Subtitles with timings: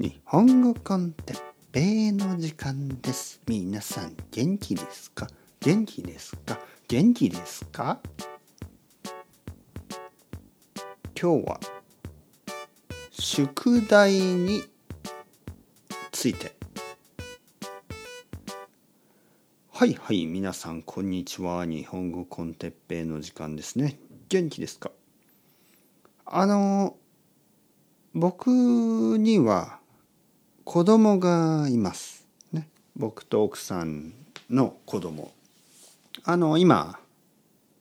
[0.00, 1.40] 日本語コンテッ
[1.72, 3.40] ペイの時間です。
[3.48, 5.26] 皆さん元気ですか？
[5.58, 6.60] 元気ですか？
[6.86, 7.98] 元気ですか？
[11.20, 11.60] 今日は
[13.10, 14.62] 宿題に
[16.12, 16.54] ついて。
[19.72, 21.66] はいはい皆さんこんにちは。
[21.66, 23.98] 日本語コンテッペイの時間ですね。
[24.28, 24.92] 元気ですか？
[26.24, 26.96] あの
[28.14, 28.46] 僕
[29.18, 29.80] には
[30.70, 34.12] 子供がいます、ね、僕と奥さん
[34.50, 35.32] の子供。
[36.24, 37.00] あの今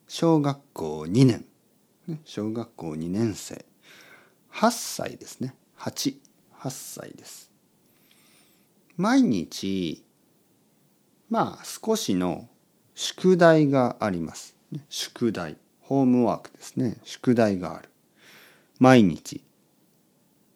[0.07, 1.43] 小学校2年。
[2.07, 2.21] ね。
[2.23, 3.65] 小学校2年生。
[4.53, 5.53] 8歳ですね。
[5.77, 6.15] 88
[6.69, 7.51] 歳です。
[8.95, 10.01] 毎日
[11.29, 12.47] まあ少しの
[12.95, 14.55] 宿題があります。
[14.87, 15.57] 宿題。
[15.81, 16.95] ホームワークですね。
[17.03, 17.89] 宿題がある。
[18.79, 19.43] 毎日。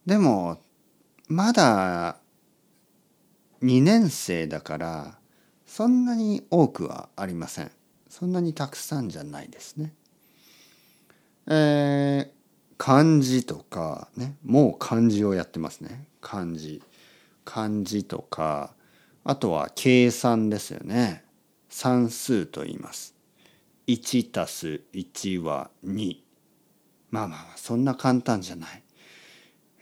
[0.05, 0.61] でも
[1.27, 2.20] まだ
[3.63, 5.17] 2年生だから
[5.65, 7.71] そんなに多くはありません。
[8.09, 9.93] そんなにたくさんじゃないですね。
[11.47, 12.29] えー、
[12.77, 16.05] 漢字とかねもう漢字をやってますね。
[16.19, 16.81] 漢字。
[17.45, 18.73] 漢字とか
[19.23, 21.23] あとは計算ですよね。
[21.69, 23.15] 算数と言います。
[23.87, 26.17] 1たす1は2
[27.11, 28.83] まあまあそんな簡単じゃない。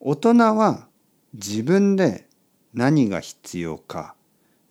[0.01, 0.87] 大人は
[1.33, 2.29] 自分で
[2.75, 4.15] 何が必要か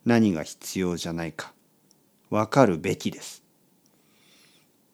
[0.04, 1.52] 何が必要じゃないか
[2.30, 3.42] 分かるべきです。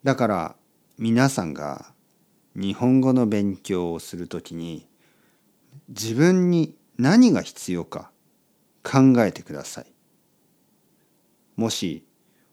[0.04, 0.56] だから
[0.96, 1.92] 皆さんが
[2.54, 4.86] 日本語の勉強をするときに
[5.88, 8.10] 自分に何が必要か
[8.82, 9.86] 考えてください。
[11.56, 12.04] もし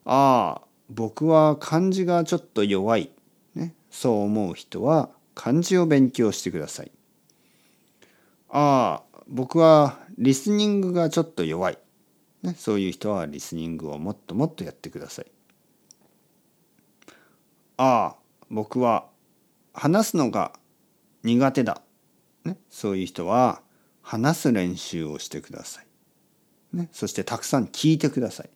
[0.05, 3.09] ああ僕は漢字がちょっと弱い、
[3.55, 6.91] ね、そう思う人は漢字を勉強してください。
[8.49, 11.79] ああ僕はリスニングがちょっと弱い、
[12.43, 15.25] ね、そういう人はリスニングをもっともっとやってください。
[17.77, 18.15] ああ
[18.49, 19.07] 僕は
[19.73, 20.53] 話すのが
[21.23, 21.81] 苦手だ、
[22.45, 23.61] ね、そういう人は
[24.03, 28.49] 話す練習をしてください、ね、そしてたくさん聞いてください。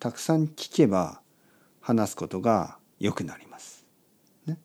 [0.00, 1.20] たくさん聞けば
[1.82, 3.84] 話すことが良くなります。
[4.46, 4.58] ね、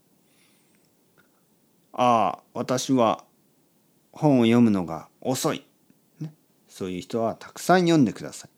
[1.91, 3.25] ああ私は
[4.13, 5.65] 本を読むのが遅い、
[6.21, 6.33] ね、
[6.69, 8.49] そういう人はたくさん読んでください。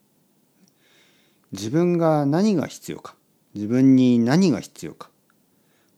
[1.50, 3.16] 自分が何が必要か
[3.54, 5.10] 自分に何が必要か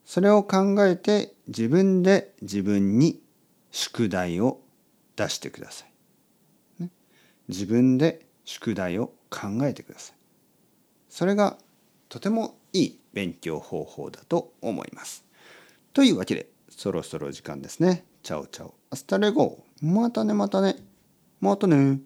[0.07, 3.21] それを考えて自分で自分に
[3.71, 4.61] 宿題を
[5.17, 5.85] 出してくださ
[6.79, 6.83] い。
[6.85, 6.91] ね、
[7.49, 10.20] 自分で宿題を考えてください。
[11.11, 11.59] それが
[12.09, 15.27] とてもいい勉強方法だと思います。
[15.93, 18.05] というわけでそろそろ時間ですね。
[18.23, 19.59] Chao chao。Hasta luego。
[19.83, 20.77] またねまたね。
[21.41, 22.01] またね。